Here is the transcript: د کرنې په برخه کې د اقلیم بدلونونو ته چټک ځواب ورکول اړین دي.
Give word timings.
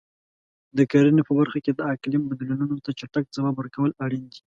د 0.77 0.79
کرنې 0.91 1.23
په 1.25 1.33
برخه 1.39 1.59
کې 1.65 1.71
د 1.73 1.81
اقلیم 1.93 2.23
بدلونونو 2.29 2.75
ته 2.85 2.91
چټک 2.99 3.25
ځواب 3.35 3.55
ورکول 3.57 3.91
اړین 4.05 4.23
دي. 4.31 4.39